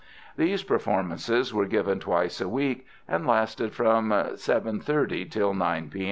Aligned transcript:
These 0.35 0.63
performances 0.63 1.53
were 1.53 1.67
given 1.67 1.99
twice 1.99 2.41
a 2.41 2.49
week, 2.49 2.87
and 3.07 3.27
lasted 3.27 3.71
from 3.75 4.09
7.30 4.09 5.29
till 5.29 5.53
9 5.53 5.89
P. 5.91 5.99